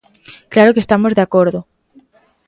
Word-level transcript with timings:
¡Claro 0.53 0.73
que 0.73 0.83
estamos 0.85 1.15
de 1.17 1.23
acordo! 1.27 1.59